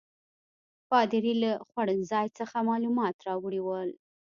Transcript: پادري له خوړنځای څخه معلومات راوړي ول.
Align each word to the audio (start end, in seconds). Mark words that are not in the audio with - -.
پادري 0.89 1.33
له 1.43 1.51
خوړنځای 1.67 2.27
څخه 2.37 2.57
معلومات 2.69 3.15
راوړي 3.27 3.61
ول. 3.63 3.89